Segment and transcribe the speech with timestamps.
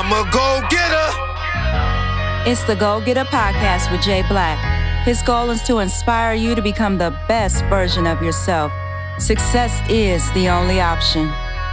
[0.00, 2.48] I'm a go getter.
[2.48, 5.04] It's the Go Getter Podcast with Jay Black.
[5.04, 8.70] His goal is to inspire you to become the best version of yourself.
[9.18, 11.26] Success is the only option.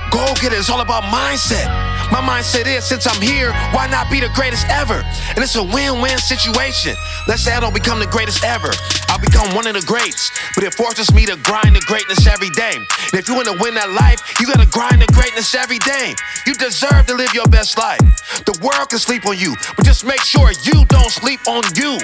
[0.10, 1.85] Go getter is all about mindset.
[2.12, 5.02] My mindset is since I'm here, why not be the greatest ever?
[5.34, 6.96] And it's a win win situation.
[7.28, 8.70] Let's say I don't become the greatest ever.
[9.10, 10.30] I'll become one of the greats.
[10.54, 12.76] But it forces me to grind the greatness every day.
[12.76, 16.14] And if you want to win that life, you gotta grind the greatness every day.
[16.46, 18.00] You deserve to live your best life.
[18.46, 22.00] The world can sleep on you, but just make sure you don't sleep on you.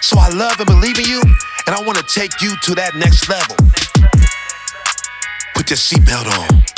[0.00, 1.22] So I love and believe in you,
[1.66, 3.56] and I wanna take you to that next level.
[5.54, 6.75] Put your seatbelt on.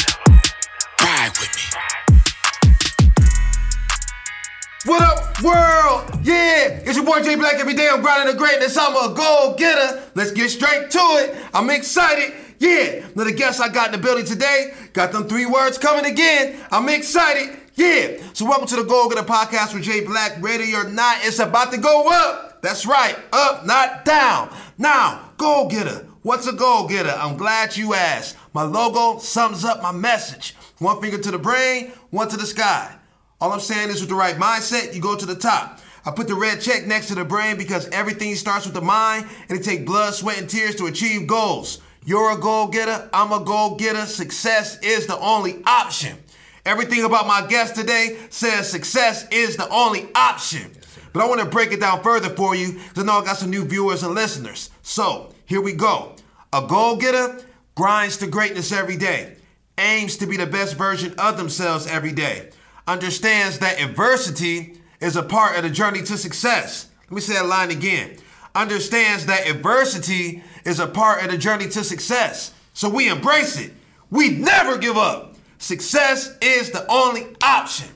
[4.89, 6.19] What up, world?
[6.25, 7.57] Yeah, it's your boy Jay Black.
[7.57, 8.75] Every day I'm grinding the greatness.
[8.79, 10.03] I'm a go getter.
[10.15, 11.37] Let's get straight to it.
[11.53, 12.33] I'm excited.
[12.59, 14.73] Yeah, another guest I got in the building today.
[14.95, 16.59] Got them three words coming again.
[16.73, 17.59] I'm excited.
[17.75, 18.17] Yeah.
[18.33, 20.41] So welcome to the Go Getter podcast with Jay Black.
[20.41, 22.63] Ready or not, it's about to go up.
[22.63, 24.57] That's right, up, not down.
[24.79, 26.07] Now, go getter.
[26.23, 27.15] What's a go getter?
[27.15, 28.39] I'm glad you asked.
[28.55, 30.55] My logo sums up my message.
[30.79, 32.98] One finger to the brain, one to the sky.
[33.41, 35.79] All I'm saying is with the right mindset, you go to the top.
[36.05, 39.27] I put the red check next to the brain because everything starts with the mind
[39.49, 41.81] and it takes blood, sweat, and tears to achieve goals.
[42.05, 44.07] You're a goal getter, I'm a goal getter.
[44.07, 46.19] Success is the only option.
[46.65, 50.73] Everything about my guest today says success is the only option.
[51.13, 53.37] But I want to break it down further for you because I know I got
[53.37, 54.71] some new viewers and listeners.
[54.83, 56.17] So here we go.
[56.53, 57.41] A goal getter
[57.75, 59.37] grinds to greatness every day,
[59.79, 62.51] aims to be the best version of themselves every day,
[62.89, 66.89] understands that adversity is a part of the journey to success.
[67.03, 68.17] Let me say that line again.
[68.55, 72.53] Understands that adversity is a part of the journey to success.
[72.73, 73.73] So we embrace it.
[74.11, 75.37] We never give up.
[75.59, 77.89] Success is the only option.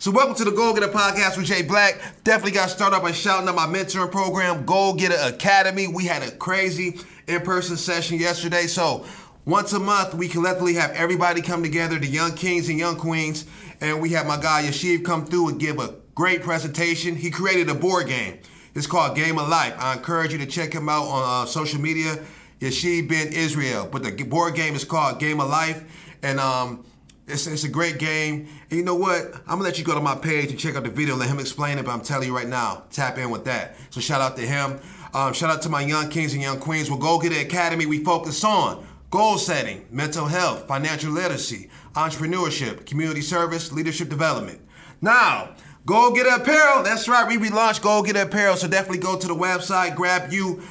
[0.00, 2.00] So welcome to the Goal Getter Podcast with Jay Black.
[2.24, 5.86] Definitely got to start started by shouting out my mentoring program, Goal Getter Academy.
[5.86, 8.66] We had a crazy in-person session yesterday.
[8.66, 9.06] So
[9.44, 13.44] once a month, we collectively have everybody come together, the young kings and young queens,
[13.82, 17.16] and we have my guy Yashiv come through and give a great presentation.
[17.16, 18.38] He created a board game.
[18.74, 19.74] It's called Game of Life.
[19.76, 22.16] I encourage you to check him out on uh, social media,
[22.60, 23.88] Yashiv Ben Israel.
[23.90, 25.82] But the board game is called Game of Life,
[26.22, 26.86] and um,
[27.26, 28.48] it's, it's a great game.
[28.70, 29.34] And you know what?
[29.34, 31.40] I'm gonna let you go to my page and check out the video, let him
[31.40, 31.84] explain it.
[31.84, 33.76] But I'm telling you right now, tap in with that.
[33.90, 34.78] So shout out to him.
[35.12, 36.88] Um, shout out to my young kings and young queens.
[36.88, 42.86] With Go Get It Academy, we focus on goal setting, mental health, financial literacy, entrepreneurship,
[42.86, 44.58] community service, leadership development.
[45.02, 46.82] Now, Go Get Apparel.
[46.82, 47.28] That's right.
[47.28, 48.56] We relaunched Go Get Apparel.
[48.56, 50.62] So definitely go to the website, grab you,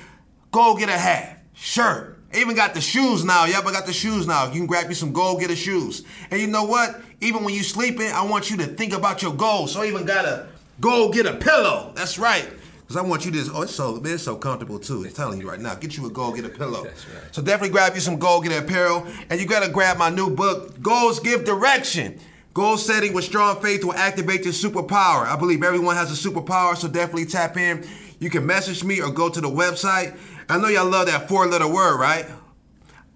[0.52, 2.18] Go Get a hat, shirt.
[2.34, 3.46] I even got the shoes now.
[3.46, 4.48] Yep, I got the shoes now.
[4.48, 6.04] You can grab you some Go Getter shoes.
[6.32, 7.00] And you know what?
[7.20, 9.74] Even when you sleeping, I want you to think about your goals.
[9.74, 10.48] So I even got a
[10.80, 11.92] Go Get a pillow.
[11.94, 12.50] That's right.
[12.92, 15.06] Because I want you to, oh, it's so, man, it's so comfortable too.
[15.06, 16.84] I'm telling you right now, get you a goal, Get a pillow.
[16.84, 17.24] That's right.
[17.34, 19.08] So definitely grab you some Go Get apparel.
[19.30, 22.20] And you got to grab my new book, Goals Give Direction.
[22.54, 25.26] Goal setting with strong faith will activate your superpower.
[25.26, 27.88] I believe everyone has a superpower, so definitely tap in.
[28.20, 30.18] You can message me or go to the website.
[30.50, 32.26] I know y'all love that four letter word, right?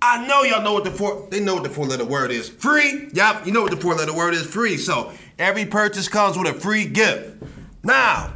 [0.01, 2.47] I know y'all know what the four they know what the four letter word is.
[2.47, 3.09] Free.
[3.11, 4.45] Yep, you know what the four letter word is.
[4.45, 4.77] Free.
[4.77, 7.43] So every purchase comes with a free gift.
[7.83, 8.33] Now,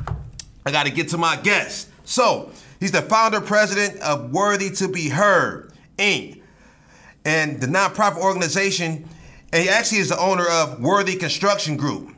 [0.69, 1.90] I got to get to my guest.
[2.03, 6.44] So he's the founder president of Worthy to Be Heard Inc.
[7.25, 9.09] and the nonprofit organization.
[9.52, 12.13] And he actually is the owner of Worthy Construction Group.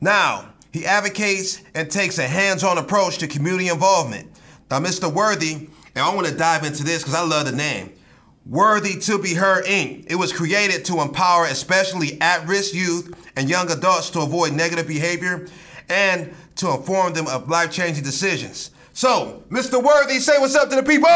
[0.00, 4.28] Now, he advocates and takes a hands-on approach to community involvement.
[4.68, 5.12] Now, Mr.
[5.12, 7.92] Worthy, and I want to dive into this because I love the name.
[8.44, 10.10] Worthy to Be Heard Inc.
[10.10, 15.46] It was created to empower especially at-risk youth and young adults to avoid negative behavior
[15.92, 18.70] and to inform them of life-changing decisions.
[18.94, 19.82] So, Mr.
[19.82, 21.08] Worthy, say what's up to the people.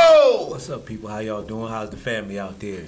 [0.51, 1.09] What's up, people?
[1.09, 1.71] How y'all doing?
[1.71, 2.85] How's the family out there?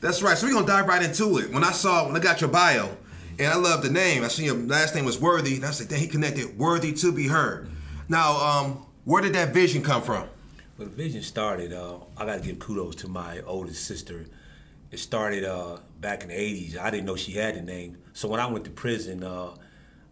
[0.00, 0.36] That's right.
[0.36, 1.52] So we're gonna dive right into it.
[1.52, 2.90] When I saw when I got your bio,
[3.38, 4.22] and I love the name.
[4.22, 5.56] I seen your last name was Worthy.
[5.56, 7.68] And I said, "Dang, he connected Worthy to be heard."
[8.08, 10.28] Now, um, where did that vision come from?
[10.76, 14.26] When the vision started, uh, I got to give kudos to my oldest sister.
[14.90, 16.76] It started uh, back in the 80s.
[16.76, 17.96] I didn't know she had the name.
[18.12, 19.50] So when I went to prison, uh,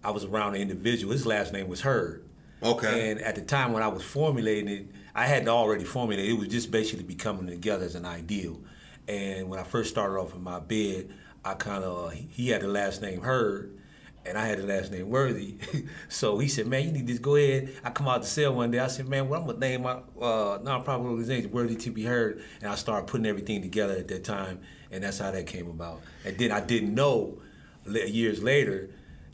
[0.05, 1.13] I was around an individual.
[1.13, 2.25] His last name was Heard.
[2.63, 3.11] Okay.
[3.11, 6.35] And at the time when I was formulating it, I hadn't already formulated it.
[6.35, 8.61] It was just basically becoming together as an ideal.
[9.09, 11.11] And when I first started off in my bed,
[11.45, 13.77] I kind of, he had the last name Heard,
[14.25, 15.57] and I had the last name Worthy.
[16.09, 17.75] so he said, man, you need to just go ahead.
[17.83, 18.79] I come out the cell one day.
[18.79, 22.43] I said, man, well, I'm to name my uh, nonprofit organization Worthy to be Heard.
[22.61, 24.61] And I started putting everything together at that time.
[24.93, 26.01] And that's how that came about.
[26.25, 27.39] And then I didn't know
[27.85, 28.91] years later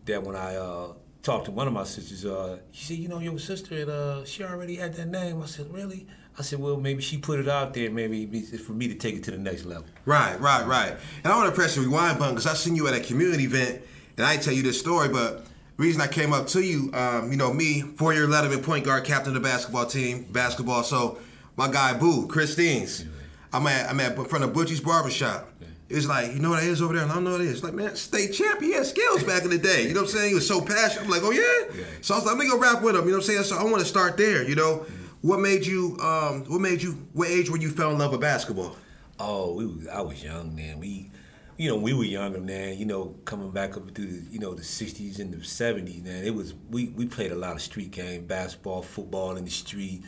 [0.09, 2.25] that when I uh, talked to one of my sisters.
[2.25, 5.73] Uh, she said, "You know, your sister, uh, she already had that name." I said,
[5.73, 6.07] "Really?"
[6.39, 7.91] I said, "Well, maybe she put it out there.
[7.91, 10.97] Maybe it's for me to take it to the next level." Right, right, right.
[11.23, 13.45] And I want to press the rewind button because I seen you at a community
[13.45, 13.83] event,
[14.17, 15.45] and I tell you this story, but
[15.77, 19.37] reason I came up to you, um, you know, me, four-year Letterman point guard, captain
[19.37, 20.83] of the basketball team, basketball.
[20.83, 21.19] So
[21.57, 23.05] my guy Boo, Christine's.
[23.53, 25.51] I'm at I'm at in front of Butchie's barbershop.
[25.89, 27.03] It's like, you know what it is over there?
[27.03, 27.55] And I don't know what it is.
[27.55, 29.89] It's Like, man, state champ, he had skills back in the day.
[29.89, 30.29] You know what I'm saying?
[30.29, 31.05] He was so passionate.
[31.05, 31.75] I'm like, oh yeah?
[31.75, 31.85] Yeah.
[32.03, 33.05] So I was like, let me go rap with him.
[33.05, 33.45] You know what I'm saying?
[33.45, 34.85] So I want to start there, you know?
[35.21, 38.21] What made you um what made you what age were you fell in love with
[38.21, 38.77] basketball?
[39.19, 40.79] Oh, we was, I was young then.
[40.79, 41.11] We,
[41.57, 42.79] you know, we were younger man.
[42.79, 46.25] You know, coming back up through the you know the '60s and the '70s, man.
[46.25, 50.05] It was we we played a lot of street game, basketball, football in the street,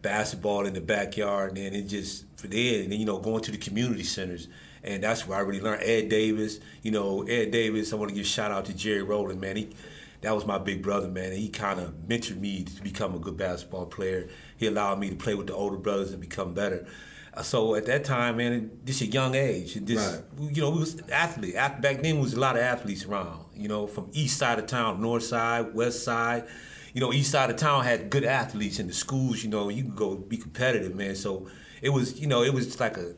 [0.00, 3.42] basketball in the backyard, and then it just for there, and then you know going
[3.42, 4.48] to the community centers,
[4.84, 5.82] and that's where I really learned.
[5.82, 7.92] Ed Davis, you know, Ed Davis.
[7.92, 9.56] I want to give a shout out to Jerry Rowland, man.
[9.56, 9.68] He
[10.20, 11.26] that was my big brother, man.
[11.32, 14.28] And he kind of mentored me to become a good basketball player.
[14.56, 16.86] He allowed me to play with the older brothers and become better.
[17.34, 19.98] Uh, So at that time, man, this a young age, this,
[20.38, 20.54] Right.
[20.54, 21.54] you know, we was athlete.
[21.54, 23.44] Back then, was a lot of athletes around.
[23.54, 26.44] You know, from east side of town, north side, west side.
[26.94, 29.42] You know, east side of town had good athletes in the schools.
[29.44, 31.16] You know, you could go be competitive, man.
[31.16, 31.48] So
[31.82, 33.14] it was, you know, it was like a,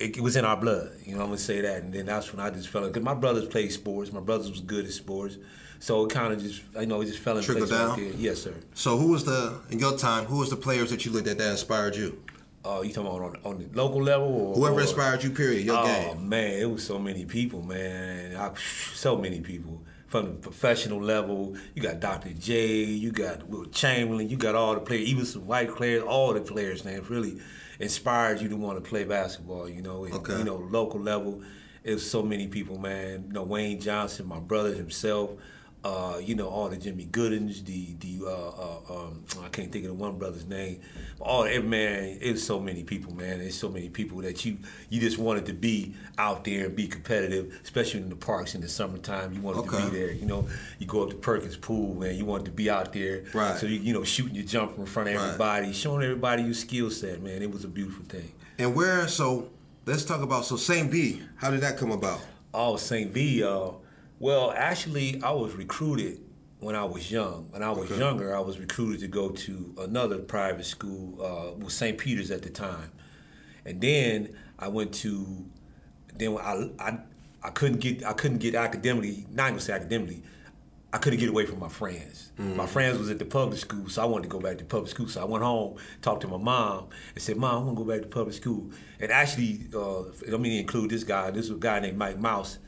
[0.00, 0.90] it, it was in our blood.
[1.04, 2.84] You know, I'm gonna say that, and then that's when I just fell.
[2.84, 2.90] in.
[2.90, 4.12] Because my brothers played sports.
[4.12, 5.36] My brothers was good at sports.
[5.78, 8.14] So it kind of just, you know, it just fell in Trickle place down?
[8.18, 8.54] Yes, sir.
[8.74, 10.24] So who was the in your time?
[10.24, 12.22] Who was the players that you looked at that inspired you?
[12.62, 15.64] Uh, you talking about on, on the local level or Whoever or- inspired you, period.
[15.64, 16.08] Your oh game.
[16.10, 18.36] Oh man, it was so many people, man.
[18.36, 18.50] I,
[18.92, 21.56] so many people from the professional level.
[21.74, 22.34] You got Dr.
[22.34, 26.02] J, you got Wilt Chamberlain, you got all the players, even some white players.
[26.02, 27.40] All the players, man, really
[27.80, 29.68] inspired you to want to play basketball.
[29.68, 30.38] You know, Okay.
[30.38, 31.42] you know, local level.
[31.82, 33.24] It was so many people, man.
[33.28, 35.30] You know, Wayne Johnson, my brother himself.
[35.82, 39.86] Uh, you know all the Jimmy Goodens, the the uh, uh, um, I can't think
[39.86, 40.80] of the one brother's name.
[41.18, 43.38] But all every man, it was so many people, man.
[43.38, 44.58] There's so many people that you
[44.90, 48.60] you just wanted to be out there and be competitive, especially in the parks in
[48.60, 49.32] the summertime.
[49.32, 50.12] You wanted to be there.
[50.12, 50.46] You know,
[50.78, 52.14] you go up to Perkins Pool, man.
[52.14, 53.56] You wanted to be out there, Right.
[53.56, 55.24] So you you know shooting your jumper in front of Right.
[55.24, 57.40] everybody, showing everybody your skill set, man.
[57.40, 58.30] It was a beautiful thing.
[58.58, 59.08] And where?
[59.08, 59.48] So
[59.86, 60.90] let's talk about so St.
[60.90, 61.22] V.
[61.36, 62.20] How did that come about?
[62.52, 63.10] Oh, St.
[63.12, 63.42] V.
[63.42, 63.70] Uh,
[64.20, 66.20] well, actually, I was recruited
[66.60, 67.48] when I was young.
[67.50, 67.98] When I was Okay.
[67.98, 71.96] younger, I was recruited to go to another private school, uh, with St.
[71.98, 72.92] Peter's at the time,
[73.64, 75.44] and then I went to.
[76.14, 76.98] Then I, I
[77.42, 79.26] I couldn't get I couldn't get academically.
[79.32, 80.22] Not even say academically.
[80.92, 82.32] I couldn't get away from my friends.
[82.36, 84.90] My friends was at the public school, so I wanted to go back to public
[84.90, 85.06] school.
[85.08, 87.88] So I went home, talked to my mom, and said, "Mom, I want to go
[87.90, 91.30] back to public school." And actually, uh, I don't mean include this guy.
[91.30, 92.58] This was a guy named Mike Mouse.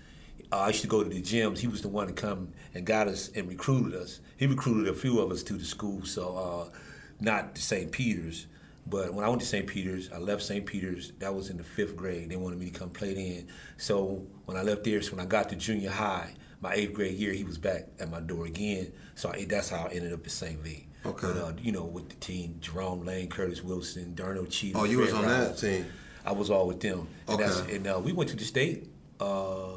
[0.53, 1.59] Uh, I used to go to the gyms.
[1.59, 4.21] He was the one to come and got us and recruited us.
[4.37, 6.77] He recruited a few of us to the school, so uh,
[7.21, 7.91] not to St.
[7.91, 8.47] Peter's.
[8.87, 9.67] But when I went to St.
[9.67, 10.67] Peter's, I left St.
[10.67, 11.13] Peter's.
[11.21, 12.29] That was in the fifth grade.
[12.29, 13.47] They wanted me to come play then.
[13.79, 17.17] So when I left there, so when I got to junior high, my eighth grade
[17.17, 18.93] year, he was back at my door again.
[19.15, 20.59] So I, that's how I ended up at St.
[20.59, 20.87] V.
[21.07, 21.27] Okay.
[21.29, 24.81] But, uh, you know, with the team, Jerome Lane, Curtis Wilson, Darnell Cheatham.
[24.81, 25.87] Oh, you was Fred on that team.
[26.27, 27.09] I was all with them.
[27.29, 27.77] And, that's, Okay.
[27.77, 28.89] and uh, we went to the state
[29.21, 29.75] uh,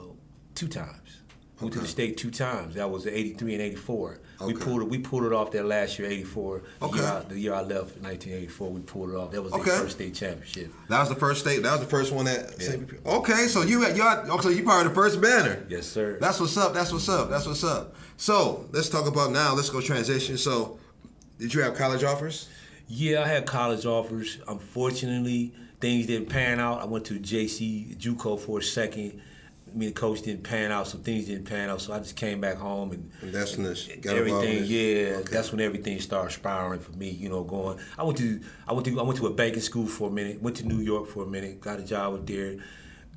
[0.55, 0.99] two times.
[1.61, 2.75] Went to the state two times.
[2.75, 4.19] That was 83 and 84.
[4.45, 4.89] We pulled it.
[4.89, 6.61] We pulled it off that last year, 84.
[6.81, 6.97] The, Okay.
[6.99, 9.31] year, I, the year I left, 1984, we pulled it off.
[9.31, 9.63] That was Okay.
[9.71, 10.73] the first state championship.
[10.89, 11.63] That was the first state.
[11.63, 12.55] That was the first one that.
[12.59, 13.09] Yeah.
[13.13, 14.29] Okay, so you had y'all.
[14.31, 15.65] Okay, you part of the first banner.
[15.69, 16.17] Yes, sir.
[16.19, 16.73] That's what's up.
[16.73, 17.29] That's what's up.
[17.29, 17.95] That's what's up.
[18.17, 19.53] So let's talk about now.
[19.55, 20.37] Let's go transition.
[20.37, 20.77] So,
[21.39, 22.49] did you have college offers?
[22.89, 24.39] Yeah, I had college offers.
[24.49, 26.81] Unfortunately, things didn't pan out.
[26.81, 29.21] I went to JC JUCO for a second.
[29.75, 31.81] Me and the coach didn't pan out, so things didn't pan out.
[31.81, 34.63] So I just came back home and And that's when everything.
[34.65, 35.31] Yeah, Okay.
[35.31, 37.09] that's when everything started spiraling for me.
[37.09, 37.77] You know, going.
[37.97, 40.41] I went to I went to I went to a banking school for a minute.
[40.41, 41.59] Went to New York for a minute.
[41.61, 42.57] Got a job with there.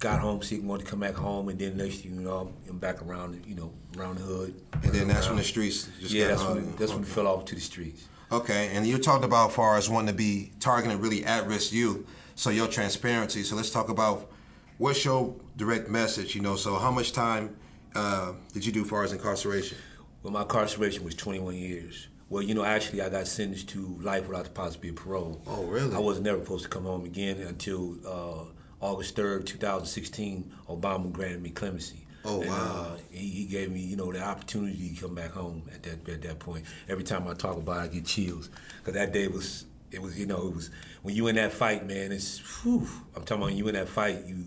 [0.00, 0.62] Got homesick.
[0.62, 3.44] Wanted to come back home, and then next you know, I'm back around.
[3.46, 4.54] You know, around the hood.
[4.82, 6.54] And then that's when the uh, streets just Yeah, got that's hard.
[6.56, 8.06] when that's when we fell off to the streets.
[8.30, 12.06] Okay, and you talked about far as wanting to be targeting really at-risk youth.
[12.34, 13.42] So your transparency.
[13.42, 14.30] So let's talk about
[14.76, 16.34] what's your direct message.
[16.34, 17.54] You know, so how much time
[17.94, 19.76] uh, did you do far as incarceration?
[20.22, 22.08] Well, my incarceration was 21 years.
[22.30, 25.42] Well, you know, actually, I got sentenced to life without the possibility of parole.
[25.46, 25.94] Oh, really?
[25.94, 28.44] I was never supposed to come home again until uh,
[28.84, 30.52] August 3rd, 2016.
[30.68, 32.06] Obama granted me clemency.
[32.24, 32.56] Oh, and, wow.
[32.56, 36.08] Uh, he, he gave me, you know, the opportunity to come back home at that
[36.08, 36.66] at that point.
[36.88, 38.50] Every time I talk about it, I get chills.
[38.78, 40.70] Because that day was, it was, you know, it was,
[41.02, 42.86] when you in that fight, man, it's, whew,
[43.16, 44.44] I'm talking about when you in that fight, you,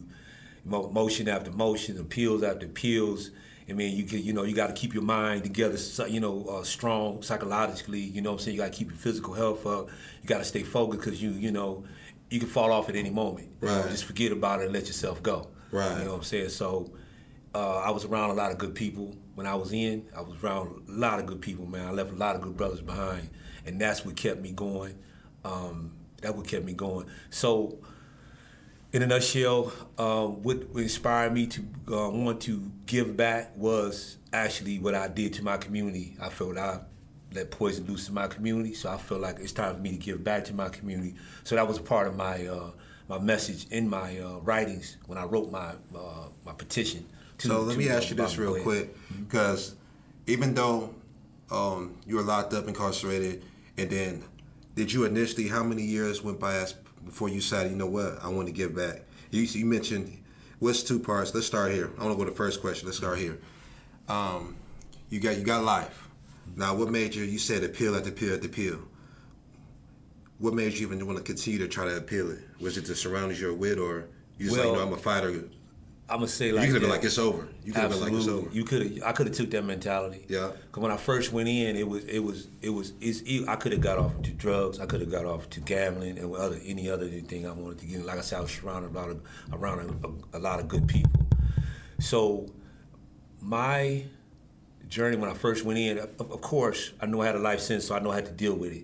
[0.65, 3.31] motion after motion, appeals after appeals,
[3.69, 5.77] I mean, you can, you know, you got to keep your mind together,
[6.09, 7.99] you know, uh, strong psychologically.
[7.99, 8.57] You know what I'm saying?
[8.57, 9.89] You got to keep your physical health up.
[10.21, 11.85] You got to stay focused because you, you know,
[12.29, 13.49] you can fall off at any moment.
[13.61, 15.49] You know, just forget about it and let yourself go.
[15.71, 15.99] Right.
[15.99, 16.49] You know what I'm saying?
[16.49, 16.91] So,
[17.53, 20.05] uh, I was around a lot of good people when I was in.
[20.15, 21.87] I was around a lot of good people, man.
[21.87, 23.29] I left a lot of good brothers behind,
[23.65, 24.97] and that's what kept me going.
[25.43, 27.07] Um, that what kept me going.
[27.29, 27.79] So,
[28.93, 34.79] in a nutshell, um, what inspired me to uh, want to give back was actually
[34.79, 36.15] what I did to my community.
[36.21, 36.79] I felt I
[37.33, 39.97] let poison loose in my community, so I felt like it's time for me to
[39.97, 41.15] give back to my community.
[41.43, 42.71] So that was a part of my uh,
[43.07, 47.05] my message in my uh, writings when I wrote my uh, my petition.
[47.39, 49.75] To, So let me uh, ask you this real quick, because
[50.27, 50.93] even though
[51.49, 53.43] um, you were locked up, incarcerated,
[53.77, 54.23] and then
[54.75, 55.47] did you initially?
[55.47, 58.53] How many years went by as- before you decided, you know what, I want to
[58.53, 59.01] give back?
[59.31, 60.21] You, you mentioned
[60.59, 61.33] what's two parts.
[61.33, 61.91] Let's start here.
[61.97, 62.87] I want to go to the first question.
[62.87, 63.39] Let's start here.
[64.07, 64.55] Um,
[65.09, 66.07] you got you got life.
[66.55, 67.23] Now, what made you?
[67.23, 68.79] You said appeal at the appeal at the appeal.
[70.39, 72.39] What made you even want to continue to try to appeal it?
[72.59, 74.97] Was it the surroundings you're with, or you just like, Well, you know, I'm a
[74.97, 75.43] fighter?
[76.11, 77.47] I'm gonna say like You could have been like, it's over.
[77.63, 78.49] You could have been like, it's over.
[78.51, 79.03] You could have.
[79.03, 80.25] I could have took that mentality.
[80.27, 80.51] Yeah.
[80.73, 83.55] Cause when I first went in, it was it was it was it's, it, I
[83.55, 84.81] could have got off to drugs.
[84.81, 87.85] I could have got off to gambling and other any other thing I wanted to
[87.85, 88.05] get.
[88.05, 89.15] Like I said, I was surrounded by a,
[89.55, 89.89] around
[90.33, 91.25] a, a, lot of good people.
[91.99, 92.51] So
[93.39, 94.03] my
[94.89, 97.61] journey when I first went in, of, of course, I knew I had a life
[97.61, 98.83] sentence, so I know I had to deal with it.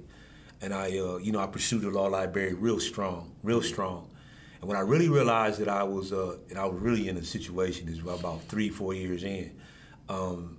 [0.61, 4.09] And I, uh, you know, I pursued the law library real strong, real strong.
[4.59, 7.23] And when I really realized that I was, uh, and I was really in a
[7.23, 9.55] situation, is about three, four years in,
[10.09, 10.57] um,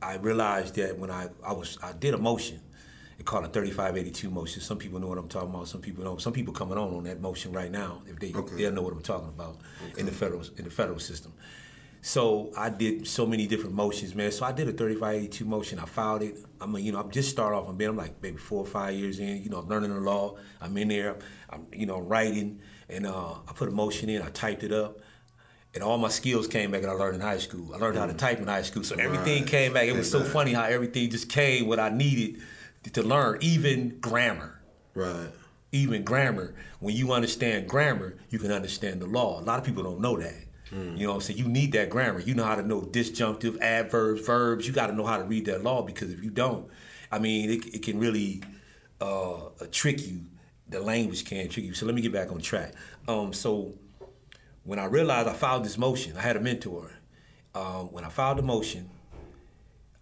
[0.00, 2.60] I realized that when I, I was, I did a motion,
[3.18, 4.60] it called a 3582 motion.
[4.60, 5.68] Some people know what I'm talking about.
[5.68, 6.20] Some people don't.
[6.20, 8.02] Some people coming on on that motion right now.
[8.06, 8.56] If they, Okay.
[8.56, 9.56] they'll know what I'm talking about
[9.96, 11.32] in the federal, in the federal system.
[12.02, 14.30] So I did so many different motions, man.
[14.30, 15.78] So I did a 3582 motion.
[15.80, 16.36] I filed it.
[16.60, 17.68] I'm, a, you know, I'm just start off.
[17.68, 19.42] I'm, I'm like maybe four or five years in.
[19.42, 20.36] You know, I'm learning the law.
[20.60, 21.16] I'm in there.
[21.50, 24.22] I'm, you know, writing, and uh, I put a motion in.
[24.22, 25.00] I typed it up,
[25.74, 26.82] and all my skills came back.
[26.82, 27.74] And I learned in high school.
[27.74, 28.84] I learned how to type in high school.
[28.84, 29.50] So everything Right.
[29.50, 29.88] came back.
[29.88, 32.40] It was so funny how everything just came what I needed
[32.92, 34.60] to learn, even grammar
[34.94, 35.28] Right.
[35.72, 39.40] even grammar, when you understand grammar, you can understand the law.
[39.40, 40.34] A lot of people don't know that.
[40.72, 41.38] You know what I'm saying?
[41.38, 42.20] You need that grammar.
[42.20, 44.66] You know how to know disjunctive, adverbs, verbs.
[44.66, 46.66] You got to know how to read that law because if you don't,
[47.12, 48.42] I mean, it, it can really
[49.00, 50.20] uh, trick you.
[50.68, 51.74] The language can trick you.
[51.74, 52.74] So let me get back on track.
[53.06, 53.74] Um, so
[54.64, 56.90] when I realized I filed this motion, I had a mentor.
[57.54, 58.90] Um, when I filed the motion,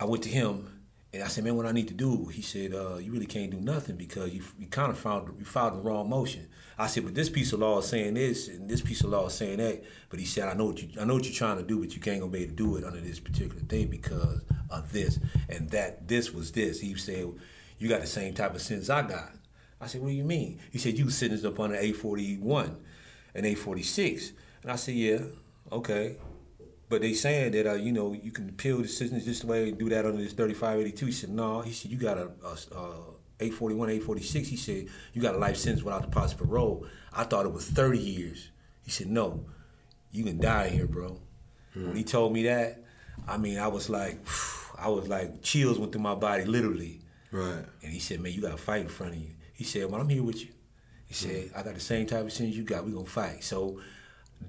[0.01, 0.75] I went to him
[1.15, 3.51] and I said, "Man, what I need to do?" He said, uh, "You really can't
[3.51, 7.05] do nothing because you you kind of filed you filed the wrong motion." I said,
[7.05, 9.59] "But this piece of law is saying this, and this piece of law is saying
[9.59, 11.79] that." But he said, "I know what you I know what you're trying to do,
[11.79, 14.41] but you can't gonna be able to do it under this particular thing because
[14.71, 16.09] of this and that.
[16.09, 17.33] This was this." He said,
[17.79, 19.31] "You got the same type of sentence I got."
[19.85, 22.77] I said, "What do you mean?" He said, "You sentenced up under 841
[23.35, 25.19] and 846," and I said, "Yeah,
[25.71, 26.17] okay."
[26.89, 29.79] But they saying that uh, you know you can appeal the sentence this way and
[29.79, 31.07] do that under this 3582.
[31.07, 31.61] He said no.
[31.61, 32.91] He said you got a, a, a
[33.41, 34.49] 841, 846.
[34.49, 36.87] He said you got a life sentence without the possible parole.
[37.13, 38.51] I thought it was 30 years.
[38.85, 39.45] He said no,
[40.13, 41.21] you can die here, bro.
[41.75, 42.85] When he told me that,
[43.27, 44.19] I mean I was like,
[44.79, 47.01] I was like chills went through my body literally.
[47.33, 47.65] Right.
[47.83, 49.31] And he said, man, you got a fight in front of you.
[49.65, 50.51] He said, well, I'm here with you.
[51.07, 52.85] He said, I got the same type of sentence you got.
[52.85, 53.43] we going to fight.
[53.43, 53.81] So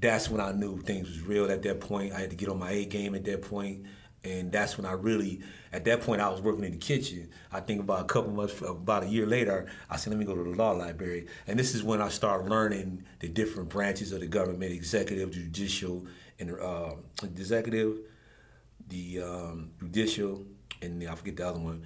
[0.01, 2.11] that's when I knew things was real at that point.
[2.11, 3.85] I had to get on my A game at that point.
[4.25, 5.39] And that's when I really,
[5.71, 7.29] at that point, I was working in the kitchen.
[7.49, 10.35] I think about a couple months, about a year later, I said, let me go
[10.35, 11.27] to the law library.
[11.47, 16.05] And this is when I started learning the different branches of the government, executive, judicial,
[16.39, 17.99] and uh, executive,
[18.89, 20.43] the um, judicial,
[20.81, 21.85] and the, I forget the other one.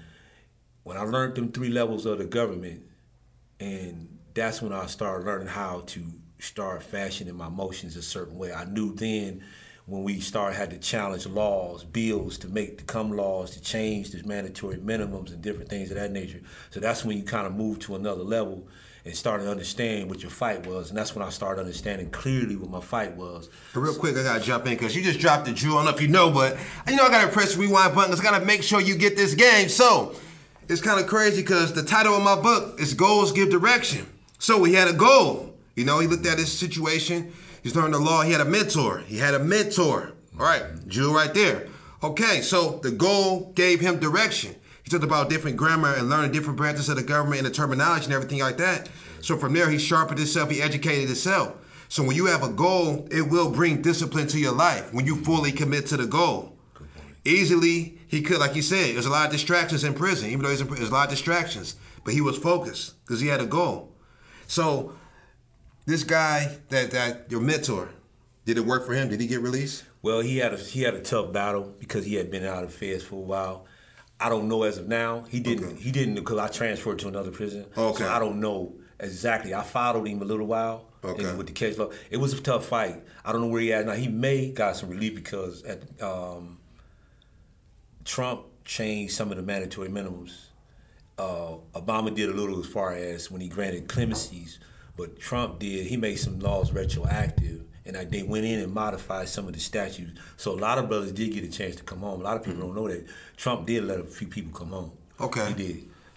[0.81, 2.88] When I learned them three levels of the government,
[3.59, 6.05] and that's when I started learning how to
[6.39, 8.53] start fashioning my motions a certain way.
[8.53, 9.43] I knew then
[9.85, 14.11] when we started had to challenge laws, bills to make to come laws to change
[14.11, 16.41] the mandatory minimums and different things of that nature.
[16.69, 18.67] So that's when you kind of move to another level
[19.05, 22.55] and started to understand what your fight was, and that's when I started understanding clearly
[22.55, 23.49] what my fight was.
[23.73, 25.77] Real quick, I gotta jump in because you just dropped the jewel.
[25.77, 28.13] I don't know if you know, but you know I gotta press rewind button.
[28.13, 29.69] I gotta make sure you get this game.
[29.69, 30.15] So
[30.69, 34.05] it's kind of crazy because the title of my book is "Goals Give Direction."
[34.37, 35.53] So he had a goal.
[35.75, 37.33] You know, he looked at his situation.
[37.63, 38.21] He's learned the law.
[38.21, 38.99] He had a mentor.
[38.99, 40.13] He had a mentor.
[40.39, 41.67] All right, jewel right there.
[42.03, 44.55] Okay, so the goal gave him direction.
[44.83, 48.05] He talked about different grammar and learning different branches of the government and the terminology
[48.05, 48.89] and everything like that.
[49.21, 50.49] So from there, he sharpened himself.
[50.49, 51.55] He educated himself.
[51.89, 55.17] So when you have a goal, it will bring discipline to your life when you
[55.17, 56.55] fully commit to the goal.
[57.25, 60.29] easily he could, like you said, there's a lot of distractions in prison.
[60.29, 63.27] Even though he's in, there's a lot of distractions, but he was focused because he
[63.27, 63.93] had a goal.
[64.47, 64.93] So
[65.85, 67.89] this guy that that your mentor,
[68.45, 69.09] did it work for him?
[69.09, 69.83] Did he get released?
[70.01, 72.73] Well, he had a he had a tough battle because he had been out of
[72.73, 73.67] feds for a while.
[74.19, 75.25] I don't know as of now.
[75.29, 75.65] He didn't.
[75.65, 75.75] Okay.
[75.79, 77.67] He didn't because I transferred to another prison.
[77.77, 78.03] Okay.
[78.03, 79.53] So I don't know exactly.
[79.53, 80.87] I followed him a little while.
[81.01, 81.33] Okay.
[81.35, 83.01] with the case law, it was a tough fight.
[83.23, 83.93] I don't know where he at now.
[83.93, 86.58] He may got some relief because at um,
[88.09, 90.47] Trump changed some of the mandatory minimums.
[91.19, 94.57] Uh, Obama did a little as far as when he granted clemencies,
[94.97, 95.85] but Trump did.
[95.85, 99.59] He made some laws retroactive, and like, they went in and modified some of the
[99.59, 100.19] statutes.
[100.37, 102.21] So a lot of brothers did get a chance to come home.
[102.21, 103.05] A lot of people don't know that
[103.37, 104.91] Trump did let a few people come home.
[105.21, 105.47] Okay.
[105.49, 105.53] he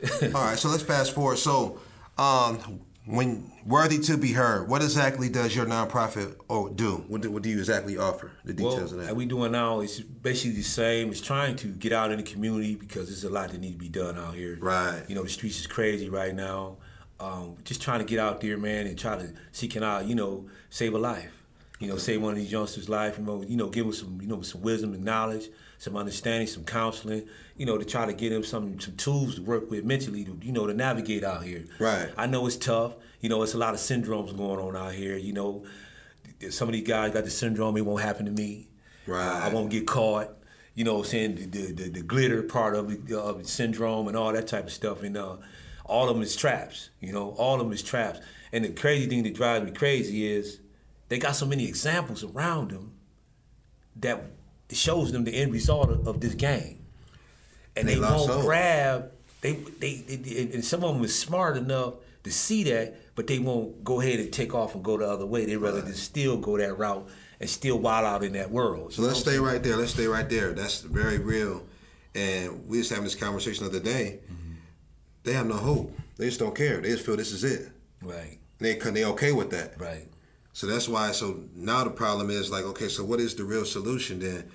[0.01, 0.35] did.
[0.35, 1.37] All right, so let's fast forward.
[1.37, 1.79] So,
[2.17, 7.05] um, when worthy to be heard, what exactly does your nonprofit or do?
[7.09, 8.31] What do, what do you exactly offer?
[8.45, 9.17] The details well, of What that.
[9.17, 11.11] we doing now is basically the same.
[11.11, 13.79] It's trying to get out in the community because there's a lot that need to
[13.79, 14.57] be done out here.
[14.61, 15.03] Right.
[15.09, 16.77] You know, the streets is crazy right now.
[17.19, 20.15] Um, just trying to get out there, man, and try to see can i you
[20.15, 21.45] know, save a life.
[21.79, 23.19] You know, save one of these youngsters' life.
[23.19, 25.49] You know, you know, give them some, you know, some wisdom and knowledge,
[25.83, 27.27] some understanding, some counseling.
[27.57, 30.39] You know, to try to get him some some tools to work with mentally, to
[30.41, 31.65] you know, to navigate out here.
[31.81, 32.09] Right.
[32.17, 32.95] I know it's tough.
[33.21, 35.17] You know, it's a lot of syndromes going on out here.
[35.17, 35.65] You know,
[36.51, 37.77] some of these guys got the syndrome.
[37.77, 38.69] It won't happen to me.
[39.09, 39.27] Right.
[39.27, 40.31] I won't get caught.
[40.77, 44.07] You know, I'm saying the, the, the, the glitter part of the, of the syndrome
[44.07, 45.37] and all that type of stuff, and uh,
[45.85, 46.91] all of them is traps.
[47.01, 48.21] You know, all of them is traps.
[48.53, 50.61] And the crazy thing that drives me crazy is
[51.09, 52.93] they got so many examples around them
[53.97, 54.23] that
[54.77, 56.85] shows them the end result of, of this game,
[57.77, 58.43] and They they, won't hope.
[58.43, 59.11] grab.
[59.41, 63.39] They, they, they and some of them is smart enough to see that, but they
[63.41, 65.45] won't go ahead and take off and go the other way.
[65.47, 67.09] They rather just still go that route
[67.41, 68.93] and still wild out in that world.
[68.93, 69.77] So let's stay right there.
[69.77, 70.53] Let's stay right there.
[70.53, 71.65] That's very real.
[72.15, 74.21] And we just having this conversation the other day.
[74.33, 74.53] Mm-hmm.
[75.25, 75.99] They have no hope.
[76.19, 76.81] They just don't care.
[76.81, 77.71] They just feel this is it.
[78.03, 78.95] Right, They can.
[78.95, 79.81] they okay with that.
[79.81, 80.07] right.
[80.53, 81.13] So that's why.
[81.13, 84.51] So now the problem is like, okay, so what is the real solution then?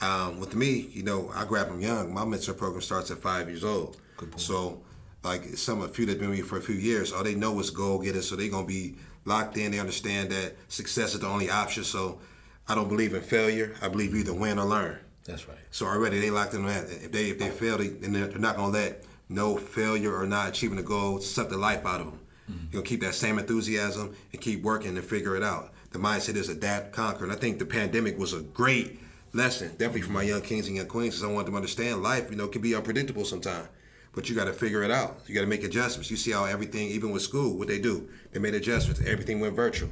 [0.00, 2.14] Um, with me, you know, I grab them young.
[2.14, 3.96] My mentor program starts at five years old.
[4.36, 4.80] So,
[5.24, 7.34] like some of a few that've been with me for a few years, all they
[7.34, 8.28] know is goal getters.
[8.28, 9.72] So they're gonna be locked in.
[9.72, 11.84] They understand that success is the only option.
[11.84, 12.20] So
[12.68, 13.74] I don't believe in failure.
[13.82, 14.98] I believe you either win or learn.
[15.24, 15.58] That's right.
[15.70, 16.84] So already they locked in that.
[16.84, 20.48] If they if they fail, they, then they're not gonna let no failure or not
[20.48, 22.20] achieving the goal suck the life out of them.
[22.48, 25.74] You're gonna keep that same enthusiasm and keep working and figure it out.
[25.90, 28.98] The mindset is adapt, conquer, and I think the pandemic was a great
[29.32, 32.02] lesson, definitely for my young kings and young queens, because I want them to understand
[32.02, 32.30] life.
[32.30, 33.68] You know, can be unpredictable sometimes,
[34.14, 35.20] but you got to figure it out.
[35.26, 36.10] You got to make adjustments.
[36.10, 39.00] You see how everything, even with school, what they do, they made adjustments.
[39.06, 39.90] Everything went virtual.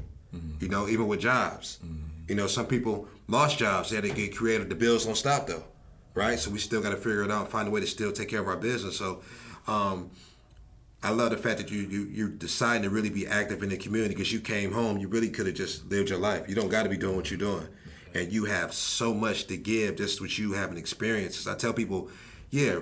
[0.60, 1.78] You know, even with jobs.
[2.28, 3.90] You know, some people lost jobs.
[3.90, 4.68] They had to get creative.
[4.68, 5.64] The bills don't stop though,
[6.14, 6.38] right?
[6.38, 8.40] So we still got to figure it out, find a way to still take care
[8.40, 8.96] of our business.
[8.96, 9.22] So.
[9.66, 10.10] Um,
[11.02, 13.76] I love the fact that you you you deciding to really be active in the
[13.76, 14.98] community because you came home.
[14.98, 16.48] You really could have just lived your life.
[16.48, 17.68] You don't got to be doing what you're doing,
[18.14, 19.96] and you have so much to give.
[19.96, 21.48] Just what you haven't experienced.
[21.48, 22.10] I tell people,
[22.50, 22.80] yeah,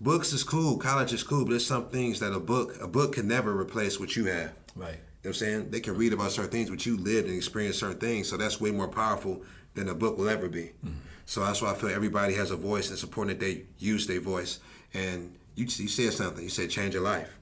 [0.00, 3.14] books is cool, college is cool, but there's some things that a book a book
[3.14, 4.52] can never replace what you have.
[4.74, 4.90] Right.
[4.90, 5.70] You know what I'm saying?
[5.70, 8.28] They can read about certain things, but you lived and experienced certain things.
[8.28, 9.42] So that's way more powerful
[9.74, 10.72] than a book will ever be.
[10.84, 10.98] Mm-hmm.
[11.26, 14.06] So that's why I feel everybody has a voice, and it's important that they use
[14.06, 14.60] their voice.
[14.94, 16.42] And you, you said something.
[16.42, 17.38] You said change your life.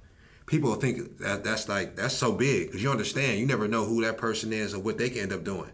[0.46, 3.38] People think that that's like that's so big because you understand.
[3.38, 5.70] You never know who that person is or what they can end up doing.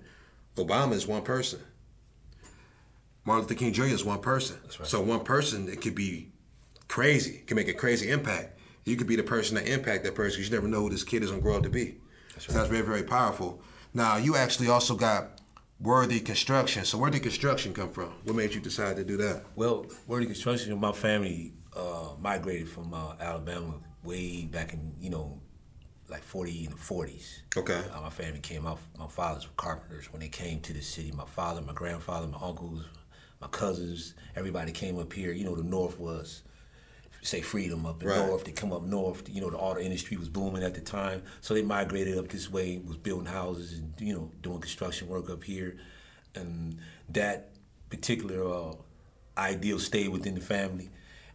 [0.56, 1.60] Obama is one person.
[3.24, 3.84] Martin Luther King Jr.
[3.84, 4.58] is one person.
[4.64, 4.86] right.
[4.86, 6.32] So one person it could be
[6.88, 8.58] crazy, it can make a crazy impact.
[8.84, 10.42] You could be the person that impact that person.
[10.42, 11.96] You never know who this kid is gonna grow up to be.
[12.38, 13.62] So that's very very powerful.
[13.94, 15.40] Now you actually also got
[15.80, 16.84] Worthy Construction.
[16.84, 18.12] So where did construction come from?
[18.24, 19.44] What made you decide to do that?
[19.56, 25.40] Well, Worthy Construction, my family uh, migrated from uh, Alabama way back in, you know,
[26.12, 27.40] like 40 in the 40s.
[27.57, 27.83] Okay.
[27.92, 31.11] Uh, my family came out, my fathers were carpenters when they came to the city.
[31.11, 32.85] My father, my grandfather, my uncles,
[33.40, 35.33] my cousins, everybody came up here.
[35.33, 36.42] You know, the North was,
[37.22, 38.27] say, freedom up in Right.
[38.27, 38.44] North.
[38.44, 39.29] They come up North.
[39.29, 41.22] You know, the auto industry was booming at the time.
[41.40, 45.31] So they migrated up this way, was building houses and, you know, doing construction work
[45.31, 45.77] up here.
[46.35, 47.48] And that
[47.90, 48.75] particular uh,
[49.37, 50.90] ideal stayed within the family.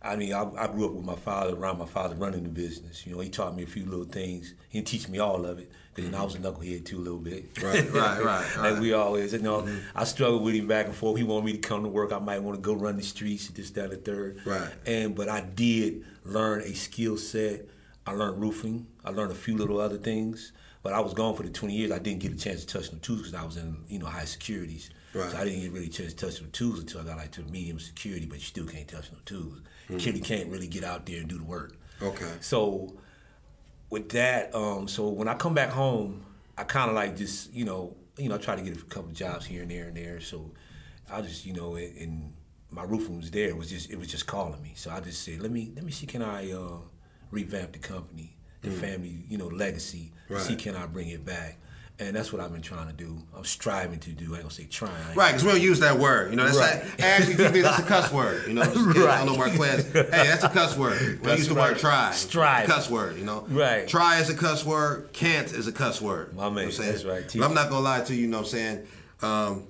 [0.07, 3.05] I mean, I, I grew up with my father, around my father running the business.
[3.05, 4.53] You know, he taught me a few little things.
[4.69, 6.99] He didn't teach me all of it, because know, I was a knucklehead too a
[6.99, 7.45] little bit.
[7.61, 8.79] Right, right, right, like right.
[8.79, 9.77] we always, you know, mm-hmm.
[9.95, 11.17] I struggled with him back and forth.
[11.17, 12.11] He wanted me to come to work.
[12.13, 14.39] I might want to go run the streets, this, that, and the third.
[14.45, 14.69] Right.
[14.85, 17.65] And but I did learn a skill set.
[18.05, 18.87] I learned roofing.
[19.03, 20.53] I learned a few little other things.
[20.83, 21.91] But I was gone for the 20 years.
[21.91, 24.05] I didn't get a chance to touch no tools because I was in, you know,
[24.05, 24.89] high securities.
[25.13, 25.31] Right.
[25.31, 27.41] So I didn't get really chance to touch no tools until I got like to
[27.43, 29.61] medium security, but you still can't touch no tools.
[29.87, 31.77] Security can't really get out there and do the work.
[32.01, 32.31] Okay.
[32.41, 32.93] So
[33.89, 36.25] with that, um, so when I come back home,
[36.57, 39.11] I kind of like just you know, you know, I try to get a couple
[39.11, 40.19] jobs here and there and there.
[40.19, 40.51] So
[41.11, 42.33] I just you know, and, and
[42.69, 43.47] my roofing was there.
[43.47, 44.73] It was just it was just calling me.
[44.75, 46.79] So I just said, let me let me see, can I uh,
[47.31, 50.11] revamp the company, the family, you know, legacy.
[50.27, 50.59] See, Right.
[50.59, 51.57] can I bring it back?
[51.99, 53.17] And that's what I've been trying to do.
[53.35, 54.25] I'm striving to do.
[54.25, 54.91] I ain't gonna say trying.
[55.15, 56.29] Right, because we don't use that word.
[56.29, 56.83] You know, that's Right.
[56.83, 58.47] like, actually, TV, that's a cuss word.
[58.47, 59.91] You know, just in case I don't know Marquez.
[59.91, 61.01] Hey, that's a cuss word.
[61.21, 61.71] We That's use the right.
[61.71, 62.11] word try.
[62.11, 62.67] Strive.
[62.67, 63.45] Cuss word, you know.
[63.49, 63.87] Right.
[63.87, 65.11] Try is a cuss word.
[65.11, 66.35] Can't is a cuss word.
[66.35, 67.23] My You know man, I'm that's right.
[67.35, 68.87] But I'm not to lie to you, you know what I'm saying?
[69.23, 69.63] Um,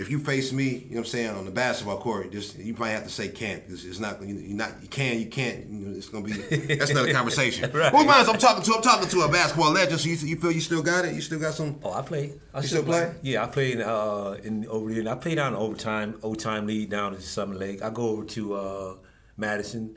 [0.00, 2.72] if you face me, you know what I'm saying, on the basketball court, just you
[2.72, 3.62] probably have to say can't.
[3.68, 5.66] It's, it's not you not you can you can't.
[5.68, 6.32] You know, it's gonna be
[6.74, 7.70] that's another conversation.
[7.70, 7.92] Right.
[7.92, 10.00] Well, minds I'm talking to I'm talking to a basketball legend.
[10.00, 11.14] So you, you feel you still got it?
[11.14, 11.78] You still got some?
[11.84, 12.40] Oh, I played.
[12.54, 13.14] I You still play?
[13.20, 15.12] Yeah, I played uh, in over there.
[15.12, 17.82] I played down overtime, overtime lead down at Summit Lake.
[17.82, 18.94] I go over to uh,
[19.36, 19.96] Madison,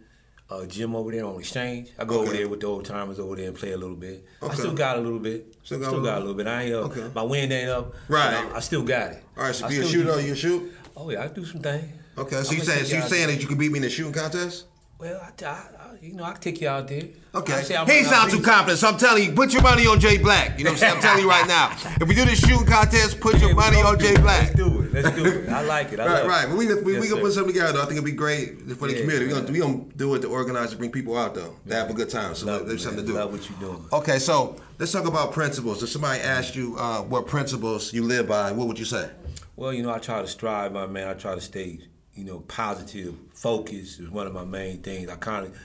[0.49, 1.91] uh, gym over there on Exchange.
[1.97, 4.25] I go over there with the old timers over there and play a little bit.
[4.41, 5.55] I still got a little bit.
[5.63, 6.47] Still Still got got, a a little bit.
[6.47, 6.91] I ain't up.
[6.91, 7.11] Okay.
[7.13, 7.93] my wind ain't up.
[8.07, 8.33] Right.
[8.33, 9.23] I, I still got it.
[9.37, 10.73] All right, so I you a shooter, you shoot.
[10.95, 11.91] Oh yeah, I do some things.
[12.17, 13.89] Okay, so I'ma you saying so you saying that you could beat me in a
[13.89, 14.65] shooting contest?
[14.99, 17.03] Well, I, I, you know, I can take you out there.
[17.33, 17.53] Okay.
[17.53, 19.61] I say I'm- He ain't I'm too beat- confident, so I'm telling you, put your
[19.61, 20.57] money on Jay Black.
[20.59, 20.95] You know what I'm saying?
[20.97, 21.71] I'm telling you right now.
[22.01, 24.15] If we do this shooting contest, put your Yeah, money on Jay.
[24.17, 24.41] Black.
[24.43, 24.93] Let's do it.
[24.93, 25.49] Let's do it.
[25.49, 25.99] I like it.
[26.01, 26.43] I Right, love right.
[26.43, 26.49] It.
[26.49, 27.73] But we we, we Yes, gonna put something together.
[27.73, 27.79] Though.
[27.81, 29.27] I think it'd be great for the Yeah, community.
[29.27, 29.41] We man.
[29.45, 31.55] gonna we gonna do it to organize to bring people out though.
[31.69, 32.35] To have a good time.
[32.35, 33.17] So Love it, there's something to do.
[33.17, 33.85] Love what you're doing.
[33.93, 35.81] Okay, so let's talk about principles.
[35.81, 39.09] If somebody asked you uh, what principles you live by, what would you say?
[39.55, 41.07] Well, you know, I try to strive, my man.
[41.07, 41.79] I try to stay,
[42.13, 43.15] you know, positive.
[43.33, 45.09] Focus is one of my main things.
[45.09, 45.55] I kind of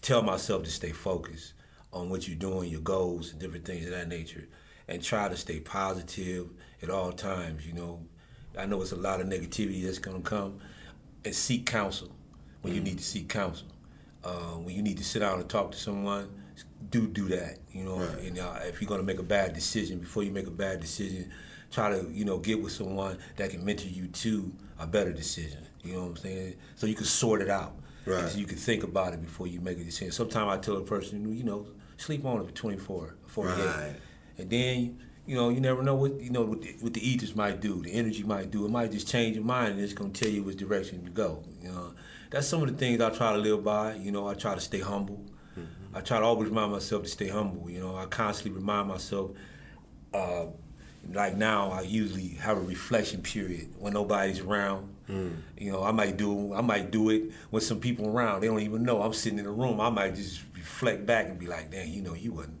[0.00, 1.54] tell myself to stay focused
[1.92, 4.48] on what you're doing, your goals, and different things of that nature,
[4.88, 6.48] and try to stay positive
[6.82, 7.66] at all times.
[7.66, 8.00] You know,
[8.58, 10.60] I know it's a lot of negativity that's gonna come,
[11.24, 12.10] and seek counsel
[12.62, 13.66] when you need to seek counsel.
[14.24, 16.28] Uh, when you need to sit down and talk to someone,
[16.90, 17.58] do do that.
[17.72, 18.18] You know, Right.
[18.24, 21.30] and uh, if you're gonna make a bad decision, before you make a bad decision,
[21.70, 25.58] try to you know get with someone that can mentor you to a better decision.
[25.82, 26.54] You know what I'm saying?
[26.76, 27.74] So you can sort it out.
[28.08, 28.28] Right.
[28.28, 30.12] So you can think about it before you make a decision.
[30.12, 31.66] Sometimes I tell a person, you know,
[31.96, 33.92] sleep on it for 24, 48, Right.
[34.38, 34.98] and then.
[35.26, 37.82] You know, you never know what you know what the, what the ethers might do,
[37.82, 38.64] the energy might do.
[38.64, 41.42] It might just change your mind, and it's gonna tell you which direction to go.
[41.60, 41.92] You know,
[42.30, 43.96] that's some of the things I try to live by.
[43.96, 45.22] You know, I try to stay humble.
[45.92, 47.68] I try to always remind myself to stay humble.
[47.68, 49.32] You know, I constantly remind myself.
[50.14, 50.46] Uh,
[51.12, 54.94] like now, I usually have a reflection period when nobody's around.
[55.08, 55.36] Mm.
[55.56, 58.40] You know, I might do I might do it with some people around.
[58.40, 59.80] They don't even know I'm sitting in a room.
[59.80, 62.58] I might just reflect back and be like, "Damn, you know, you wasn't."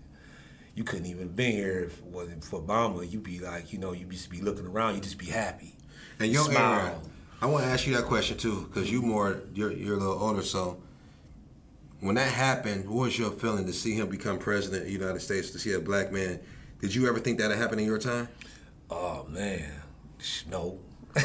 [0.74, 3.10] You couldn't even been here if it wasn't for Obama.
[3.10, 4.94] You'd be like, you know, you just be looking around.
[4.94, 5.74] you'd just be happy.
[6.20, 6.80] And your Smile.
[6.80, 7.00] era,
[7.42, 10.22] I want to ask you that question too, because you more you're you're a little
[10.22, 10.42] older.
[10.42, 10.80] So
[12.00, 15.20] when that happened, what was your feeling to see him become president of the United
[15.20, 15.50] States?
[15.50, 16.38] To see a black man,
[16.80, 18.28] did you ever think that would happen in your time?
[18.90, 19.70] Oh man,
[20.50, 20.78] no.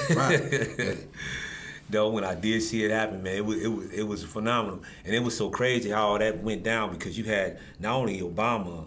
[0.09, 0.97] Right.
[1.89, 4.81] no, when I did see it happen, man, it was it was it was phenomenal,
[5.05, 8.19] and it was so crazy how all that went down because you had not only
[8.21, 8.85] Obama,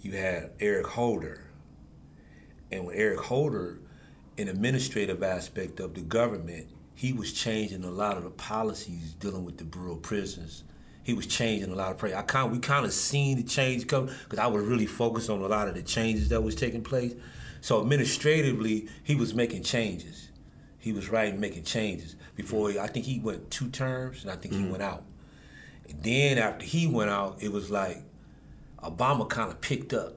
[0.00, 1.44] you had Eric Holder,
[2.70, 3.78] and with Eric Holder,
[4.36, 9.44] an administrative aspect of the government, he was changing a lot of the policies dealing
[9.44, 10.64] with the of Prisons.
[11.08, 12.12] He was changing a lot of.
[12.12, 15.40] I kind we kind of seen the change come because I was really focused on
[15.40, 17.14] a lot of the changes that was taking place.
[17.62, 20.28] So administratively, he was making changes.
[20.76, 22.72] He was writing, making changes before.
[22.72, 24.72] He, I think he went two terms, and I think he mm-hmm.
[24.72, 25.02] went out.
[25.88, 28.02] And then after he went out, it was like
[28.82, 30.12] Obama kind of picked up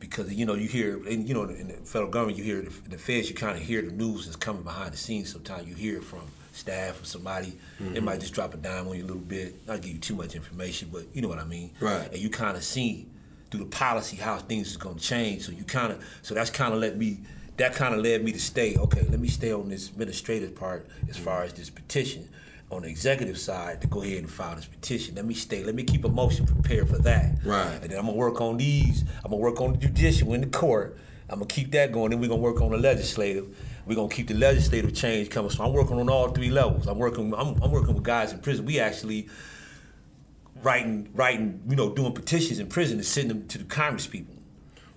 [0.00, 2.88] because you know you hear and you know in the federal government you hear the,
[2.88, 5.30] the feds you kind of hear the news that's coming behind the scenes.
[5.30, 6.22] Sometimes you hear it from
[6.60, 7.58] staff or somebody.
[7.78, 8.04] They mm-hmm.
[8.04, 9.66] might just drop a dime on you a little bit.
[9.66, 11.70] Not give you too much information, but you know what I mean.
[11.80, 12.08] Right.
[12.12, 13.08] And you kind of see
[13.50, 15.42] through the policy how things is going to change.
[15.42, 17.18] So you kind of so that's kind of let me.
[17.56, 18.74] That kind of led me to stay.
[18.74, 21.24] Okay, let me stay on this administrative part as mm-hmm.
[21.24, 22.28] far as this petition.
[22.70, 25.16] On the executive side, to go ahead and file this petition.
[25.16, 25.64] Let me stay.
[25.64, 27.34] Let me keep a motion prepared for that.
[27.44, 27.80] Right.
[27.82, 29.02] And then I'm gonna work on these.
[29.24, 30.96] I'm gonna work on the judicial in the court.
[31.28, 32.10] I'm gonna keep that going.
[32.10, 33.56] Then we're gonna work on the legislative.
[33.86, 35.50] We're gonna keep the legislative change coming.
[35.50, 36.86] So I'm working on all three levels.
[36.86, 37.34] I'm working.
[37.34, 38.64] I'm, I'm working with guys in prison.
[38.66, 39.28] We actually
[40.62, 41.62] writing, writing.
[41.68, 44.34] You know, doing petitions in prison and sending them to the Congress people.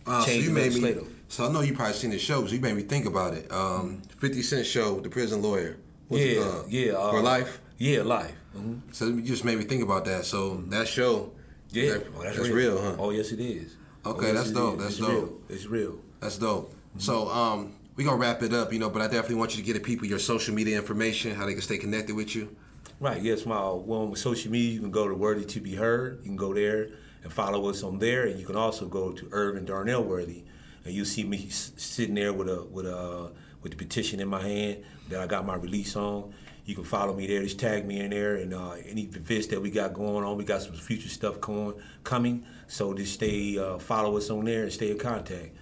[0.05, 0.95] Uh, so you made me.
[1.27, 3.51] So I know you probably seen the show, so you made me think about it.
[3.51, 5.77] Um, Fifty Cent show, The Prison Lawyer.
[6.07, 6.91] What's it yeah, yeah.
[6.93, 7.61] uh, For life.
[7.77, 8.35] Yeah, life.
[8.55, 10.25] hmm So you just made me think about that.
[10.25, 11.31] So that show,
[11.71, 12.75] Yeah, that- oh, that's, that's real.
[12.75, 12.95] real, huh?
[12.99, 13.75] Oh yes, it is.
[14.05, 14.79] Okay, oh, yes, that's dope, is.
[14.81, 15.09] that's it's dope.
[15.09, 15.41] Real.
[15.49, 15.99] It's real.
[16.19, 16.73] That's dope.
[16.97, 19.65] So, um, We're gonna wrap it up, you know, but I definitely want you to
[19.67, 22.55] get the people your social media information, how they can stay connected with you.
[22.99, 26.17] Right, yes, my one with social media, you can go to Worthy to Be Heard.
[26.23, 26.89] You can go there
[27.21, 30.43] and follow us on there, and you can also go to Irvin Darnell Worthy,
[30.83, 34.41] and you'll see me sitting there with a with a with the petition in my
[34.41, 36.33] hand that I got my release on.
[36.65, 37.43] You can follow me there.
[37.43, 40.45] Just tag me in there, and uh, any events that we got going on, we
[40.45, 41.75] got some future stuff coming.
[42.03, 45.55] Coming, so just stay uh, follow us on there and stay in contact.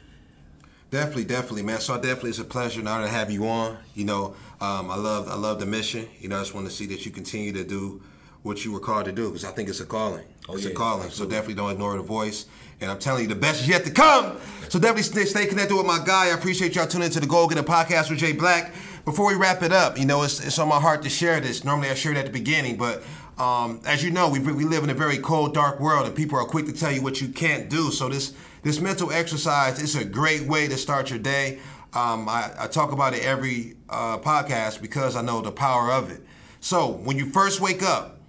[0.91, 1.80] Definitely, definitely, man.
[1.80, 3.77] So definitely, it's a pleasure and honor to have you on.
[3.95, 6.08] You know, um, I love, I love the mission.
[6.19, 8.01] You know, I just want to see that you continue to do
[8.43, 10.25] what you were called to do because I think it's a calling.
[10.49, 11.06] Oh, it's yeah, a calling.
[11.06, 11.34] Absolutely.
[11.34, 12.45] So definitely don't ignore the voice.
[12.82, 14.38] And I'm telling you, the best is yet to come.
[14.67, 16.25] So definitely stay, stay connected with my guy.
[16.25, 18.73] I appreciate y'all tuning into the Go Get a podcast with Jay Black.
[19.06, 21.63] Before we wrap it up, you know, it's, it's on my heart to share this.
[21.63, 23.04] Normally I share it at the beginning, but
[23.38, 26.38] um, as you know, we, we live in a very cold, dark world, and people
[26.38, 27.91] are quick to tell you what you can't do.
[27.91, 31.60] So this this mental exercise is a great way to start your day.
[31.93, 36.10] Um, I, I, talk about it every uh, podcast because I know the power of
[36.10, 36.21] it.
[36.62, 38.19] So when you first wake up,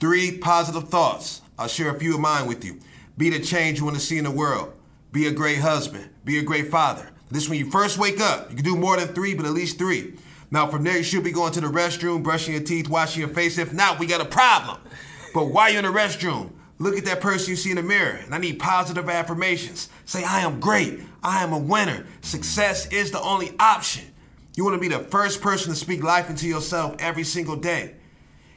[0.00, 1.42] three positive thoughts.
[1.58, 2.80] I'll share a few of mine with you.
[3.16, 4.72] Be the change you want to see in the world.
[5.12, 6.10] Be a great husband.
[6.24, 7.10] Be a great father.
[7.30, 8.50] This when you first wake up.
[8.50, 10.14] You can do more than three, but at least three.
[10.50, 13.28] Now from there, you should be going to the restroom, brushing your teeth, washing your
[13.28, 13.58] face.
[13.58, 14.78] If not, we got a problem.
[15.32, 18.18] But while you're in the restroom, Look at that person you see in the mirror,
[18.24, 19.88] and I need positive affirmations.
[20.04, 21.00] Say, I am great.
[21.22, 22.04] I am a winner.
[22.20, 24.04] Success is the only option.
[24.56, 27.94] You want to be the first person to speak life into yourself every single day.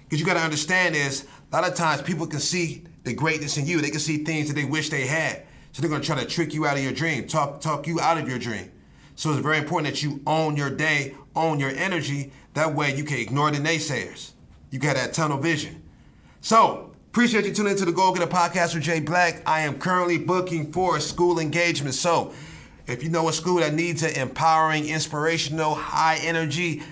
[0.03, 3.57] Because you got to understand is a lot of times people can see the greatness
[3.57, 3.81] in you.
[3.81, 5.43] They can see things that they wish they had.
[5.71, 7.99] So they're going to try to trick you out of your dream, talk, talk you
[7.99, 8.71] out of your dream.
[9.15, 12.31] So it's very important that you own your day, own your energy.
[12.53, 14.31] That way you can ignore the naysayers.
[14.71, 15.83] You got that tunnel vision.
[16.41, 16.86] So
[17.17, 19.41] Appreciate you tuning into the Go Get a Podcast with Jay Black.
[19.47, 21.95] I am currently booking for a school engagement.
[21.95, 22.31] So,
[22.85, 26.83] if you know a school that needs an empowering, inspirational, high energy,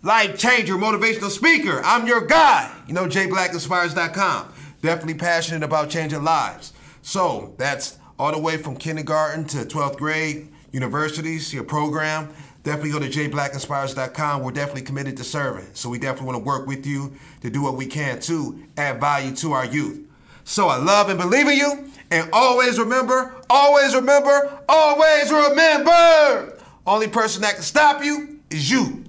[0.00, 2.72] life changer, motivational speaker, I'm your guy.
[2.86, 4.52] You know, jblackinspires.com.
[4.80, 6.72] Definitely passionate about changing lives.
[7.02, 12.32] So, that's all the way from kindergarten to 12th grade, universities, your program
[12.64, 14.42] definitely go to jblackinspires.com.
[14.42, 15.68] We're definitely committed to serving.
[15.74, 18.98] So we definitely want to work with you to do what we can to add
[18.98, 20.00] value to our youth.
[20.42, 21.88] So I love and believe in you.
[22.10, 26.58] And always remember, always remember, always remember.
[26.86, 29.04] Only person that can stop you is you.